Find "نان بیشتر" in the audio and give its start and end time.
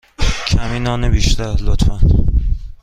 0.79-1.55